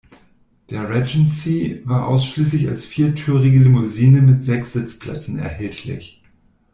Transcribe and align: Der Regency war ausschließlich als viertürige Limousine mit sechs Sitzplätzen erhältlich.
Der 0.71 0.89
Regency 0.89 1.83
war 1.85 2.07
ausschließlich 2.07 2.67
als 2.67 2.85
viertürige 2.87 3.59
Limousine 3.59 4.23
mit 4.23 4.43
sechs 4.43 4.73
Sitzplätzen 4.73 5.37
erhältlich. 5.37 6.23